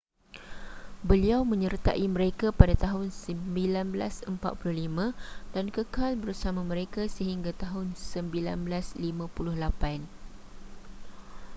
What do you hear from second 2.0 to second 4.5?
mereka pada tahun 1945